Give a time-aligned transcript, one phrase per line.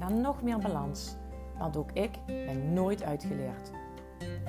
[0.00, 1.14] naar nog meer balans.
[1.58, 3.70] Want ook ik ben nooit uitgeleerd.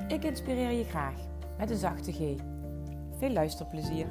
[0.08, 1.16] Ik inspireer je graag
[1.58, 2.18] met een zachte G.
[3.18, 4.08] Veel luisterplezier.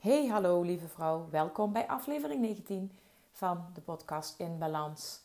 [0.00, 1.28] Hey, hallo lieve vrouw.
[1.30, 2.92] Welkom bij aflevering 19
[3.30, 5.20] van de podcast In Balans.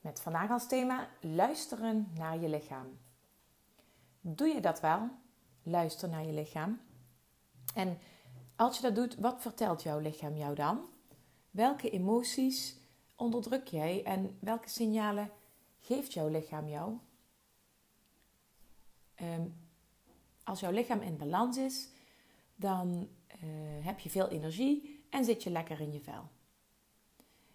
[0.00, 2.98] Met vandaag als thema luisteren naar je lichaam.
[4.20, 5.08] Doe je dat wel?
[5.62, 6.80] Luister naar je lichaam.
[7.74, 7.98] En
[8.56, 10.88] als je dat doet, wat vertelt jouw lichaam jou dan?
[11.50, 12.76] Welke emoties
[13.16, 15.30] onderdruk jij en welke signalen
[15.80, 16.98] geeft jouw lichaam jou?
[19.22, 19.54] Um,
[20.44, 21.88] als jouw lichaam in balans is,
[22.54, 23.08] dan
[23.44, 26.28] uh, heb je veel energie en zit je lekker in je vel.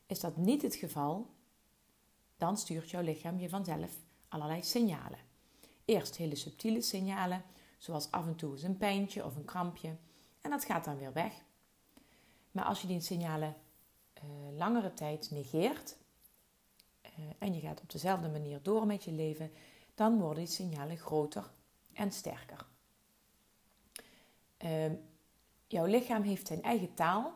[0.05, 1.29] Is dat niet het geval,
[2.37, 5.19] dan stuurt jouw lichaam je vanzelf allerlei signalen.
[5.85, 7.43] Eerst hele subtiele signalen,
[7.77, 9.95] zoals af en toe eens een pijntje of een krampje.
[10.41, 11.33] En dat gaat dan weer weg.
[12.51, 13.55] Maar als je die signalen
[14.15, 15.97] uh, langere tijd negeert
[17.05, 19.51] uh, en je gaat op dezelfde manier door met je leven,
[19.95, 21.51] dan worden die signalen groter
[21.93, 22.65] en sterker.
[24.63, 24.91] Uh,
[25.67, 27.33] jouw lichaam heeft zijn eigen taal,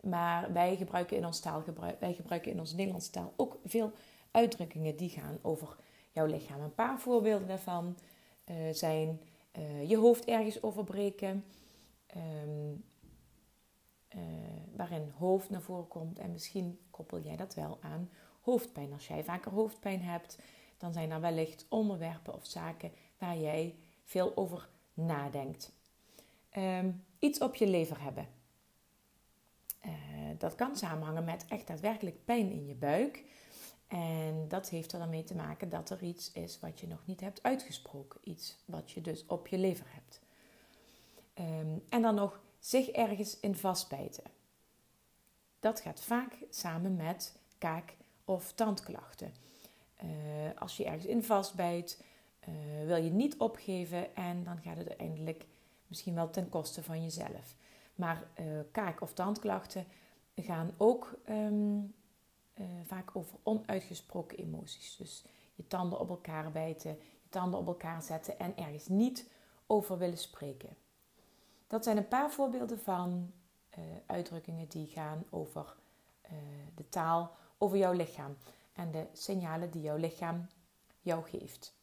[0.00, 1.64] maar wij gebruiken in ons taal,
[1.98, 3.92] wij gebruiken in ons Nederlandse taal ook veel
[4.30, 5.76] uitdrukkingen die gaan over
[6.12, 6.60] jouw lichaam.
[6.60, 7.96] Een paar voorbeelden daarvan
[8.50, 9.20] uh, zijn
[9.86, 11.44] je hoofd ergens overbreken,
[12.16, 12.84] um,
[14.16, 14.22] uh,
[14.76, 16.18] waarin hoofd naar voren komt.
[16.18, 18.10] En misschien koppel jij dat wel aan
[18.40, 18.92] hoofdpijn.
[18.92, 20.38] Als jij vaker hoofdpijn hebt,
[20.78, 25.72] dan zijn er wellicht onderwerpen of zaken waar jij veel over nadenkt.
[26.56, 28.28] Um, iets op je lever hebben.
[29.86, 29.92] Uh,
[30.38, 33.24] dat kan samenhangen met echt daadwerkelijk pijn in je buik.
[33.86, 37.06] En dat heeft er dan mee te maken dat er iets is wat je nog
[37.06, 38.20] niet hebt uitgesproken.
[38.22, 40.20] Iets wat je dus op je lever hebt.
[41.40, 44.24] Um, en dan nog zich ergens in vastbijten.
[45.60, 49.32] Dat gaat vaak samen met kaak- of tandklachten.
[50.04, 50.10] Uh,
[50.58, 52.04] als je ergens in vastbijt,
[52.48, 55.46] uh, wil je niet opgeven en dan gaat het uiteindelijk
[55.86, 57.56] misschien wel ten koste van jezelf.
[57.94, 59.86] Maar uh, kaak- of tandklachten
[60.36, 61.94] gaan ook um,
[62.84, 64.96] vaak over onuitgesproken emoties.
[64.96, 65.24] Dus
[65.54, 66.90] je tanden op elkaar bijten,
[67.22, 69.30] je tanden op elkaar zetten en ergens niet
[69.66, 70.76] over willen spreken.
[71.68, 73.32] Dat zijn een paar voorbeelden van
[73.78, 75.76] uh, uitdrukkingen die gaan over
[76.24, 76.32] uh,
[76.74, 78.36] de taal, over jouw lichaam
[78.72, 80.46] en de signalen die jouw lichaam
[81.00, 81.74] jou geeft.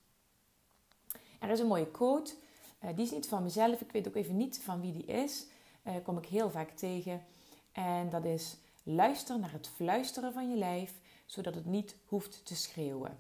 [1.40, 2.36] Er is een mooie quote,
[2.84, 5.46] uh, die is niet van mezelf, ik weet ook even niet van wie die is,
[6.04, 7.26] kom ik heel vaak tegen.
[7.72, 10.94] En dat is: luister naar het fluisteren van je lijf,
[11.26, 13.18] zodat het niet hoeft te schreeuwen.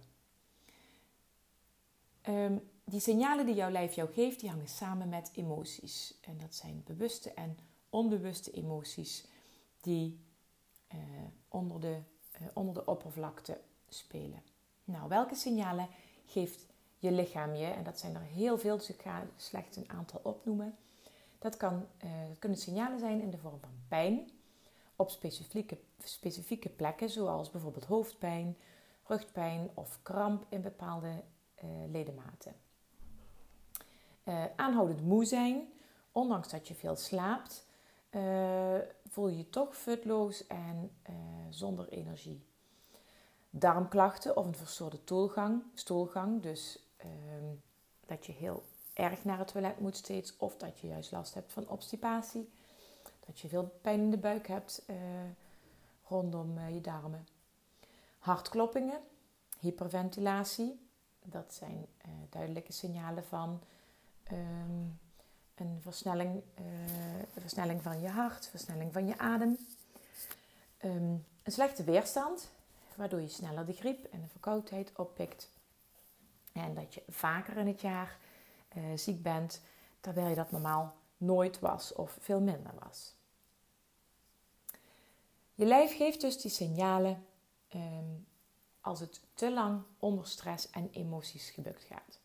[2.30, 6.20] Um, die signalen die jouw lijf jou geeft, die hangen samen met emoties.
[6.22, 7.58] En dat zijn bewuste en
[7.90, 9.26] onbewuste emoties
[9.82, 10.20] die
[10.94, 11.00] uh,
[11.48, 12.00] onder, de,
[12.42, 14.44] uh, onder de oppervlakte spelen.
[14.84, 15.88] Nou, welke signalen
[16.26, 16.66] geeft
[16.98, 17.66] je lichaam je?
[17.66, 20.78] En dat zijn er heel veel, dus ik ga slechts een aantal opnoemen.
[21.40, 21.86] Dat, kan,
[22.30, 24.30] dat kunnen signalen zijn in de vorm van pijn
[24.96, 28.58] op specifieke, specifieke plekken, zoals bijvoorbeeld hoofdpijn,
[29.04, 31.24] rugpijn of kramp in bepaalde
[31.88, 32.56] ledematen.
[34.26, 35.68] Uh, aanhoudend moe zijn,
[36.12, 37.66] ondanks dat je veel slaapt,
[38.12, 38.78] uh,
[39.08, 41.16] voel je je toch futloos en uh,
[41.50, 42.46] zonder energie.
[43.50, 47.54] Darmklachten of een verstoorde stoelgang, stoelgang dus ehm,
[48.06, 51.54] dat je heel erg naar het toilet moet steeds, of dat je juist last hebt
[51.54, 52.50] van obstipatie,
[53.26, 54.86] dat je veel pijn in de buik hebt
[56.08, 57.28] rondom je darmen.
[58.20, 59.00] Hartkloppingen,
[59.60, 60.88] hyperventilatie,
[61.24, 61.86] dat zijn
[62.30, 63.62] duidelijke signalen van
[64.32, 65.00] um,
[65.56, 66.66] een versnelling, uh,
[67.40, 69.58] versnelling van je hart, versnelling van je adem.
[70.84, 72.52] Um, een slechte weerstand,
[72.96, 75.50] waardoor je sneller de griep en de verkoudheid oppikt.
[76.54, 78.18] En dat je vaker in het jaar
[78.78, 79.62] uh, ziek bent,
[80.00, 83.14] terwijl je dat normaal nooit was of veel minder was.
[85.54, 87.26] Je lijf geeft dus die signalen
[87.76, 88.28] um,
[88.82, 92.20] als het te lang onder stress en emoties gebukt gaat.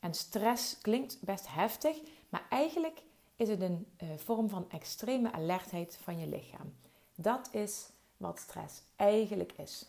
[0.00, 3.02] En stress klinkt best heftig, maar eigenlijk
[3.36, 6.74] is het een uh, vorm van extreme alertheid van je lichaam.
[7.14, 9.86] Dat is wat stress eigenlijk is.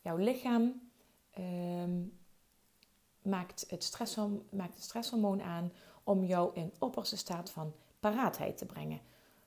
[0.00, 0.90] Jouw lichaam
[1.30, 2.02] ehm,
[3.22, 5.72] maakt, het stresshormoon, maakt het stresshormoon aan
[6.04, 9.00] om jou in opperste staat van paraatheid te brengen,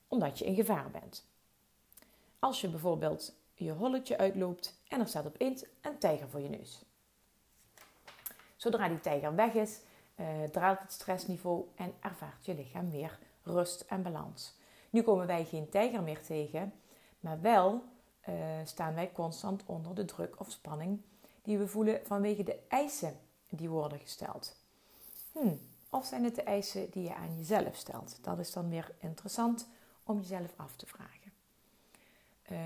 [0.08, 1.26] omdat je in gevaar bent.
[2.40, 6.82] Als je bijvoorbeeld je holletje uitloopt en er staat opeens een tijger voor je neus.
[8.58, 9.80] Zodra die tijger weg is,
[10.52, 14.56] draait het stressniveau en ervaart je lichaam weer rust en balans.
[14.90, 16.74] Nu komen wij geen tijger meer tegen,
[17.20, 17.84] maar wel
[18.30, 21.02] uh, staan wij constant onder de druk of spanning
[21.42, 23.20] die we voelen vanwege de eisen
[23.50, 24.56] die worden gesteld.
[25.32, 28.24] Hmm, of zijn het de eisen die je aan jezelf stelt?
[28.24, 29.68] Dat is dan weer interessant
[30.04, 31.32] om jezelf af te vragen.
[32.52, 32.58] Uh,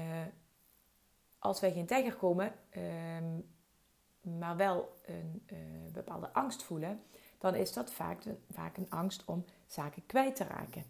[1.40, 3.40] als wij geen tijger komen, ehm,
[4.22, 5.58] maar wel een uh,
[5.92, 7.02] bepaalde angst voelen,
[7.38, 10.84] dan is dat vaak, vaak een angst om zaken kwijt te raken.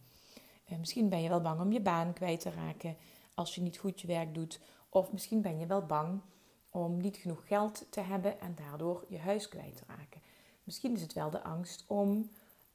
[0.72, 2.96] Uh, misschien ben je wel bang om je baan kwijt te raken
[3.34, 4.60] als je niet goed je werk doet.
[4.90, 6.22] Of misschien ben je wel bang
[6.70, 10.22] om niet genoeg geld te hebben en daardoor je huis kwijt te raken.
[10.64, 12.32] Misschien is het wel de angst om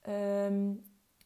[0.08, 0.84] um,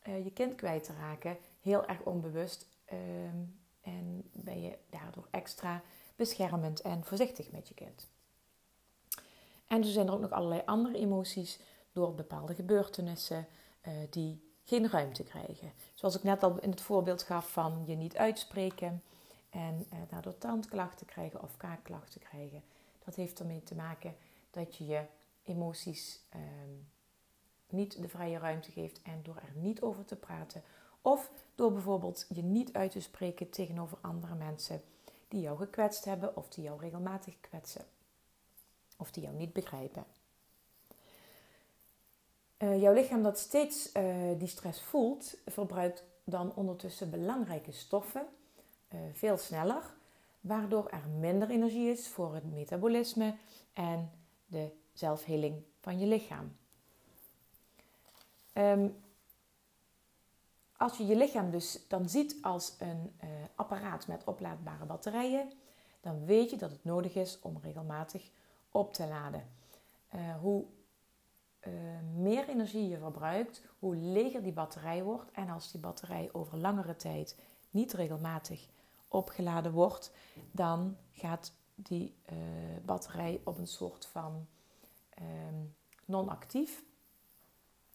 [0.09, 2.69] uh, je kind kwijt te raken, heel erg onbewust.
[2.93, 5.83] Um, en ben je daardoor extra
[6.17, 8.09] beschermend en voorzichtig met je kind.
[9.71, 11.59] En zo zijn er ook nog allerlei andere emoties
[11.93, 13.47] door bepaalde gebeurtenissen
[13.87, 15.73] uh, die geen ruimte krijgen.
[15.95, 19.03] Zoals ik net al in het voorbeeld gaf van je niet uitspreken
[19.51, 22.63] en uh, daardoor tandklachten krijgen of kaakklachten krijgen.
[23.05, 24.17] Dat heeft ermee te maken
[24.51, 25.03] dat je je
[25.43, 26.41] emoties uh,
[27.69, 30.63] niet de vrije ruimte geeft en door er niet over te praten.
[31.03, 34.83] Of door bijvoorbeeld je niet uit te spreken tegenover andere mensen
[35.29, 37.85] die jou gekwetst hebben of die jou regelmatig kwetsen.
[39.01, 40.05] Of die jou niet begrijpen.
[42.59, 48.27] Uh, jouw lichaam dat steeds uh, die stress voelt, verbruikt dan ondertussen belangrijke stoffen
[48.89, 49.83] uh, veel sneller,
[50.41, 53.35] waardoor er minder energie is voor het metabolisme
[53.73, 54.11] en
[54.47, 56.57] de zelfheling van je lichaam.
[58.55, 58.97] Um,
[60.77, 63.13] als je je lichaam dus dan ziet als een
[63.55, 65.53] apparaat met oplaadbare batterijen,
[66.01, 68.31] dan weet je dat het nodig is om regelmatig
[68.71, 69.49] op te laden.
[70.15, 70.65] Uh, hoe
[71.61, 71.73] uh,
[72.15, 75.31] meer energie je verbruikt, hoe leger die batterij wordt.
[75.31, 77.39] En als die batterij over langere tijd
[77.71, 78.69] niet regelmatig
[79.09, 80.13] opgeladen wordt,
[80.53, 82.15] dan gaat die
[82.85, 84.47] batterij op een soort van
[85.21, 85.75] um,
[86.05, 86.85] non-actief.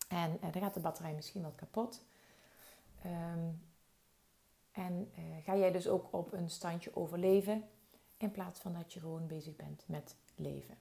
[0.08, 2.06] En dan gaat de batterij misschien wel kapot.
[3.06, 3.62] Um,
[4.72, 5.12] en
[5.44, 7.70] ga jij dus ook op een standje overleven
[8.18, 10.78] in plaats van dat je gewoon bezig bent met leven.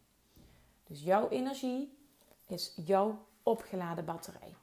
[0.86, 1.98] Dus jouw energie
[2.46, 4.54] is jouw opgeladen batterij.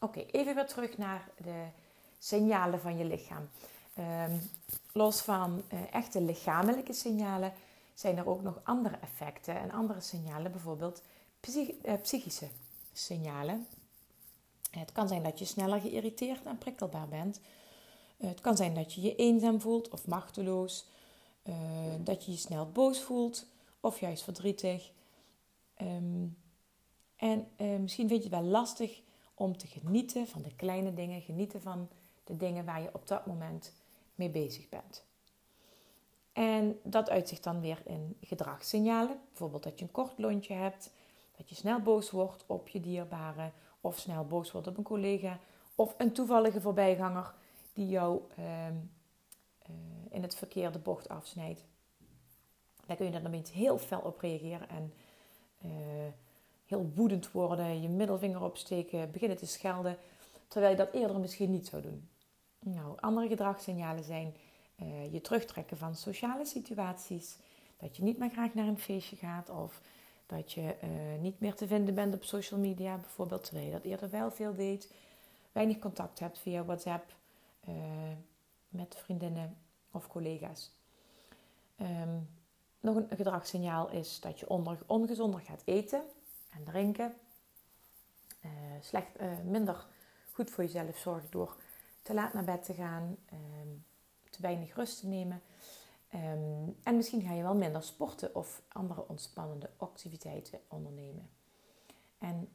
[0.00, 1.66] Oké, even weer terug naar de
[2.18, 3.48] signalen van je lichaam.
[3.98, 4.40] Um,
[4.92, 7.52] los van uh, echte lichamelijke signalen
[7.94, 11.02] zijn er ook nog andere effecten en andere signalen, bijvoorbeeld
[11.56, 12.48] uh, psychische
[12.92, 13.66] signalen.
[14.70, 17.40] Het kan zijn dat je sneller geïrriteerd en prikkelbaar bent.
[18.16, 20.86] Eh, het kan zijn dat je je eenzaam voelt of machteloos.
[21.98, 23.46] Dat je je snel boos voelt
[23.80, 24.92] of juist verdrietig.
[25.82, 26.36] Um,
[27.16, 29.02] en uh, misschien vind je het wel lastig
[29.34, 31.88] om te genieten van de kleine dingen, genieten van
[32.24, 33.72] de dingen waar je op dat moment
[34.14, 35.04] mee bezig bent.
[36.32, 39.20] En dat uitzicht dan weer in gedragssignalen.
[39.28, 40.90] Bijvoorbeeld dat je een kort lontje hebt,
[41.36, 45.38] dat je snel boos wordt op je dierbare of snel boos wordt op een collega
[45.74, 47.34] of een toevallige voorbijganger
[47.72, 48.74] die jou uh, uh,
[50.10, 51.64] in het verkeerde bocht afsnijdt.
[52.88, 54.92] Daar kun je dan heel fel op reageren en
[55.64, 55.70] uh,
[56.66, 59.96] heel woedend worden, je middelvinger opsteken, beginnen te schelden,
[60.46, 62.08] terwijl je dat eerder misschien niet zou doen.
[62.58, 64.34] Nou, andere gedragssignalen zijn
[64.82, 67.36] uh, je terugtrekken van sociale situaties,
[67.76, 69.80] dat je niet meer graag naar een feestje gaat of
[70.26, 73.84] dat je uh, niet meer te vinden bent op social media, bijvoorbeeld, terwijl je dat
[73.84, 74.94] eerder wel veel deed.
[75.52, 77.16] Weinig contact hebt via WhatsApp
[78.68, 79.56] met vriendinnen
[79.90, 80.72] of collega's.
[81.80, 82.28] Um,
[82.80, 86.02] nog een gedragssignaal is dat je onder, ongezonder gaat eten
[86.50, 87.14] en drinken.
[88.44, 89.08] Uh, slecht,
[89.44, 89.86] minder
[90.32, 91.56] goed voor jezelf zorgt door
[92.02, 93.84] te laat naar bed te gaan, um,
[94.30, 95.42] te weinig rust te nemen.
[96.14, 101.30] Um, en misschien ga je wel minder sporten of andere ontspannende activiteiten ondernemen.
[102.18, 102.48] En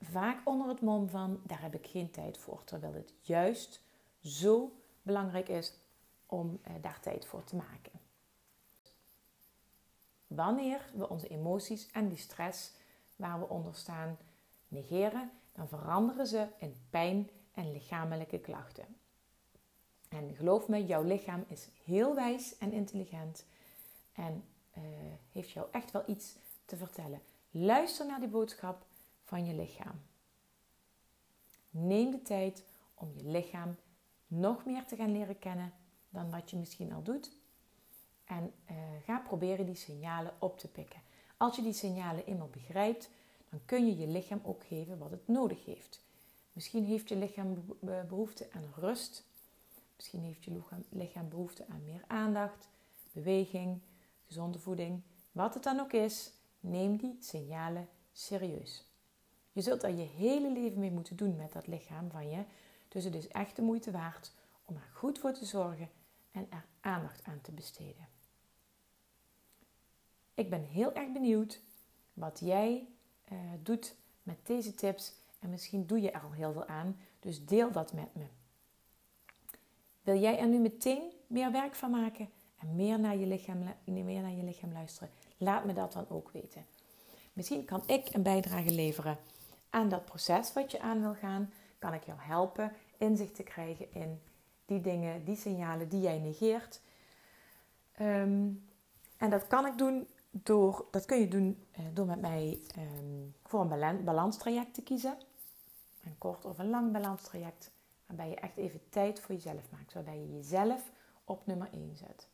[0.00, 3.82] vaak onder het mom van daar heb ik geen tijd voor, terwijl het juist
[4.20, 4.72] zo
[5.02, 5.72] belangrijk is
[6.26, 8.03] om uh, daar tijd voor te maken.
[10.34, 12.72] Wanneer we onze emoties en die stress
[13.16, 14.18] waar we onder staan
[14.68, 18.96] negeren, dan veranderen ze in pijn en lichamelijke klachten.
[20.08, 23.46] En geloof me, jouw lichaam is heel wijs en intelligent
[24.12, 24.44] en
[24.78, 24.82] uh,
[25.32, 27.22] heeft jou echt wel iets te vertellen.
[27.50, 28.86] Luister naar die boodschap
[29.22, 30.02] van je lichaam.
[31.70, 32.64] Neem de tijd
[32.94, 33.76] om je lichaam
[34.26, 35.72] nog meer te gaan leren kennen
[36.08, 37.43] dan wat je misschien al doet.
[38.24, 41.00] En uh, ga proberen die signalen op te pikken.
[41.36, 43.10] Als je die signalen eenmaal begrijpt,
[43.50, 46.02] dan kun je je lichaam ook geven wat het nodig heeft.
[46.52, 49.24] Misschien heeft je lichaam behoefte aan rust.
[49.96, 52.68] Misschien heeft je lichaam behoefte aan meer aandacht,
[53.12, 53.80] beweging,
[54.26, 55.02] gezonde voeding.
[55.32, 58.84] Wat het dan ook is, neem die signalen serieus.
[59.52, 62.44] Je zult er je hele leven mee moeten doen met dat lichaam van je.
[62.88, 64.32] Dus het is echt de moeite waard
[64.64, 65.90] om er goed voor te zorgen
[66.30, 68.13] en er aandacht aan te besteden.
[70.34, 71.60] Ik ben heel erg benieuwd
[72.12, 72.86] wat jij
[73.32, 75.12] uh, doet met deze tips.
[75.38, 76.96] En misschien doe je er al heel veel aan.
[77.20, 78.24] Dus deel dat met me.
[80.02, 84.22] Wil jij er nu meteen meer werk van maken en meer naar je lichaam, meer
[84.22, 85.10] naar je lichaam luisteren?
[85.36, 86.66] Laat me dat dan ook weten.
[87.32, 89.18] Misschien kan ik een bijdrage leveren
[89.70, 91.52] aan dat proces wat je aan wil gaan.
[91.78, 94.20] Kan ik jou helpen inzicht te krijgen in
[94.66, 96.80] die dingen, die signalen die jij negeert.
[97.92, 98.48] Ehm,
[99.16, 100.06] en dat kan ik doen
[100.42, 105.16] door, dat kun je doen uh, door met mij um, voor een balanstraject te kiezen.
[106.04, 107.70] Een kort of een lang balanstraject.
[108.06, 109.92] Waarbij je echt even tijd voor jezelf maakt.
[109.92, 110.92] Waarbij je jezelf
[111.24, 112.28] op nummer 1 zet.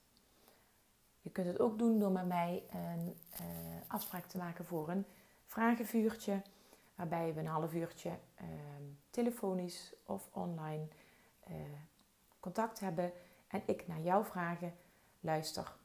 [1.20, 3.46] Je kunt het ook doen door met mij een uh,
[3.86, 5.04] afspraak te maken voor een
[5.46, 6.42] vragenvuurtje.
[6.94, 8.46] Waarbij we een half uurtje uh,
[9.10, 10.88] telefonisch of online
[11.48, 11.54] uh,
[12.40, 13.12] contact hebben.
[13.48, 14.74] En ik naar jouw vragen
[15.20, 15.78] luister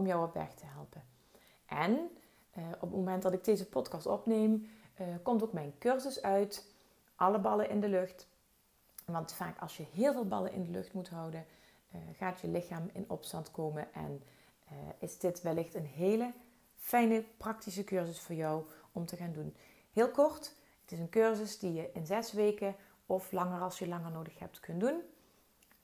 [0.00, 1.04] om jou op weg te helpen.
[1.66, 2.10] En
[2.58, 4.68] uh, op het moment dat ik deze podcast opneem,
[5.00, 6.74] uh, komt ook mijn cursus uit.
[7.16, 8.28] Alle ballen in de lucht.
[9.04, 11.46] Want vaak als je heel veel ballen in de lucht moet houden,
[11.94, 13.94] uh, gaat je lichaam in opstand komen.
[13.94, 14.22] En
[14.98, 16.32] is dit wellicht een hele
[16.76, 19.56] fijne, praktische cursus voor jou om te gaan doen.
[19.92, 22.74] Heel kort, het is een cursus die je in zes weken
[23.06, 25.00] of langer als je langer nodig hebt kunt doen.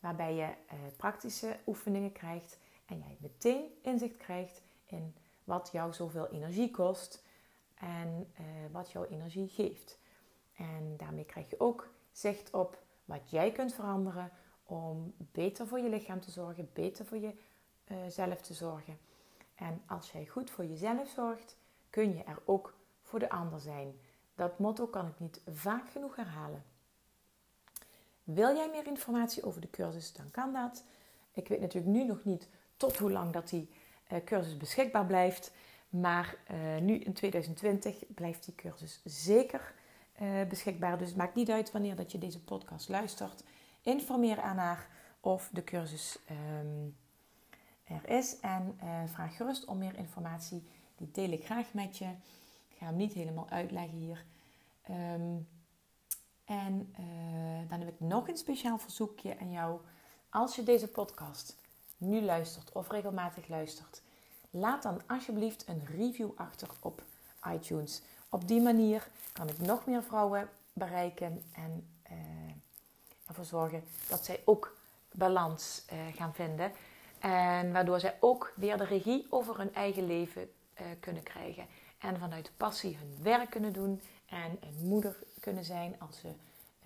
[0.01, 0.49] Waarbij je
[0.97, 5.15] praktische oefeningen krijgt en jij meteen inzicht krijgt in
[5.45, 7.25] wat jou zoveel energie kost
[7.75, 9.99] en uh, wat jouw energie geeft.
[10.57, 14.31] En daarmee krijg je ook zicht op wat jij kunt veranderen
[14.65, 18.99] om beter voor je lichaam te zorgen, beter voor jezelf uh, te zorgen.
[19.55, 21.57] En als jij goed voor jezelf zorgt,
[21.91, 24.01] kun je er ook voor de ander zijn.
[24.35, 26.65] Dat motto kan ik niet vaak genoeg herhalen.
[28.25, 30.85] Wil jij meer informatie over de cursus, dan kan dat.
[31.33, 33.69] Ik weet natuurlijk nu nog niet tot hoe lang dat die
[34.13, 35.53] uh, cursus beschikbaar blijft.
[35.89, 39.75] Maar uh, nu in 2020 blijft die cursus zeker
[40.23, 40.99] uh, beschikbaar.
[40.99, 43.45] Dus het maakt niet uit wanneer dat je deze podcast luistert.
[43.83, 44.89] Informeer aan haar
[45.21, 46.97] of de cursus um,
[47.85, 48.41] er is.
[48.41, 50.69] En vraag gerust om meer informatie.
[50.97, 52.05] Die deel ik graag met je.
[52.69, 54.25] Ik ga hem niet helemaal uitleggen hier.
[54.91, 55.49] Um,
[56.45, 56.95] en
[57.69, 59.81] dan heb ik nog een speciaal verzoekje aan jou.
[60.31, 61.57] Als je deze podcast
[61.97, 64.03] nu luistert of regelmatig luistert,
[64.51, 67.03] laat dan alsjeblieft een review achter op
[67.53, 68.03] iTunes.
[68.29, 72.17] Op die manier kan ik nog meer vrouwen bereiken en uh,
[73.27, 74.77] ervoor zorgen dat zij ook
[75.13, 76.73] balans uh, gaan vinden.
[77.19, 81.67] En waardoor zij ook weer de regie over hun eigen leven uh, kunnen krijgen.
[81.99, 84.01] En vanuit passie hun werk kunnen doen.
[84.27, 86.29] En een moeder kunnen zijn als ze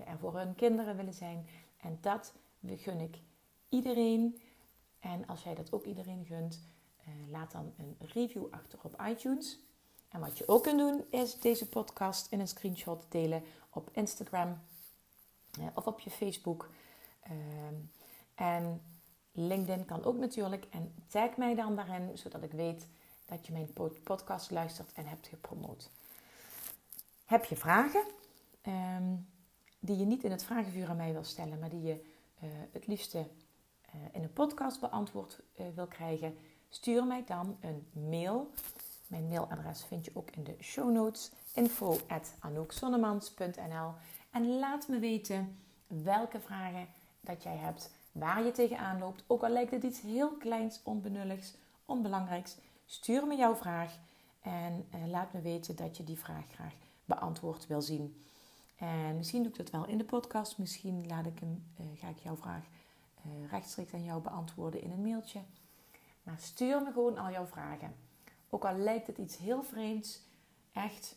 [0.04, 1.46] er voor hun kinderen willen zijn.
[1.80, 2.32] En dat
[2.66, 3.16] gun ik
[3.68, 4.40] iedereen.
[5.00, 6.60] En als jij dat ook iedereen gunt,
[7.00, 9.58] uh, laat dan een review achter op iTunes.
[10.08, 14.60] En wat je ook kunt doen, is deze podcast in een screenshot delen op Instagram
[15.58, 16.70] uh, of op je Facebook.
[17.30, 17.34] Uh,
[18.34, 18.82] en
[19.32, 20.66] LinkedIn kan ook natuurlijk.
[20.70, 22.86] En tag mij dan daarin, zodat ik weet
[23.26, 25.90] dat je mijn podcast luistert en hebt gepromoot.
[27.24, 28.04] Heb je vragen
[28.66, 29.28] um,
[29.78, 31.94] die je niet in het vragenvuur aan mij wil stellen, maar die je
[32.42, 33.26] uh, het liefste
[34.12, 36.36] in een podcast beantwoord uh, wil krijgen,
[36.68, 38.50] stuur mij dan een mail.
[39.06, 41.30] Mijn mailadres vind je ook in de show notes.
[41.54, 41.98] info
[44.30, 46.86] En laat me weten welke vragen
[47.20, 49.24] dat jij hebt, waar je tegenaan loopt.
[49.26, 51.54] Ook al lijkt het iets heel kleins, onbenulligs,
[51.84, 52.56] onbelangrijks.
[52.86, 53.98] Stuur me jouw vraag
[54.42, 58.24] en uh, laat me weten dat je die vraag graag beantwoord wil zien.
[58.76, 60.58] En misschien doe ik dat wel in de podcast.
[60.58, 62.64] Misschien laat ik hem, ga ik jouw vraag
[63.50, 65.40] rechtstreeks aan jou beantwoorden in een mailtje.
[66.22, 67.94] Maar stuur me gewoon al jouw vragen.
[68.48, 70.22] Ook al lijkt het iets heel vreemds,
[70.72, 71.16] echt,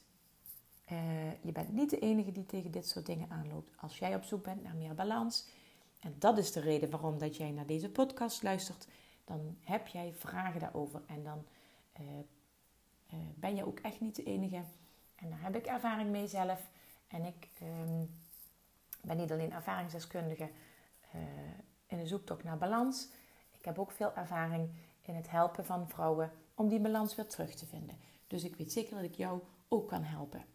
[1.42, 3.72] je bent niet de enige die tegen dit soort dingen aanloopt.
[3.78, 5.48] Als jij op zoek bent naar meer balans,
[6.00, 8.88] en dat is de reden waarom dat jij naar deze podcast luistert,
[9.26, 11.02] dan heb jij vragen daarover.
[11.08, 11.46] En dan
[13.36, 14.64] ben je ook echt niet de enige.
[15.16, 16.70] En daar heb ik ervaring mee zelf.
[17.08, 18.06] En ik ehm,
[19.02, 20.50] ben niet alleen ervaringsdeskundige
[21.94, 23.10] in de zoektocht naar balans.
[23.52, 24.70] Ik heb ook veel ervaring
[25.02, 27.98] in het helpen van vrouwen om die balans weer terug te vinden.
[28.28, 30.46] Dus ik weet zeker dat ik jou ook kan helpen.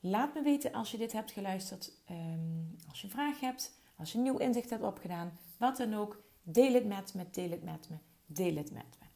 [0.00, 1.92] Laat me weten als je dit hebt geluisterd.
[2.04, 6.24] Ehm, als je vraag hebt, als je nieuw inzicht hebt opgedaan, wat dan ook.
[6.42, 9.06] Deel het met me, deel het met me, deel het met me.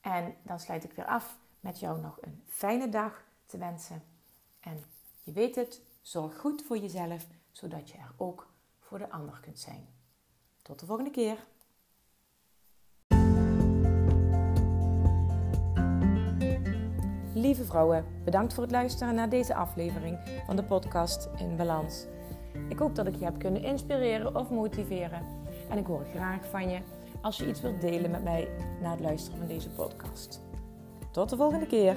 [0.00, 4.02] En dan sluit ik weer af met jou nog een fijne dag te wensen.
[4.60, 4.84] En
[5.22, 8.54] je weet het, zorg goed voor jezelf, zodat je er ook
[8.86, 9.86] voor de ander kunt zijn.
[10.62, 11.46] Tot de volgende keer.
[17.34, 22.06] Lieve vrouwen, bedankt voor het luisteren naar deze aflevering van de podcast In Balans.
[22.68, 25.22] Ik hoop dat ik je heb kunnen inspireren of motiveren.
[25.68, 26.80] En ik hoor graag van je
[27.22, 28.48] als je iets wilt delen met mij
[28.82, 30.40] na het luisteren van deze podcast.
[31.10, 31.96] Tot de volgende keer.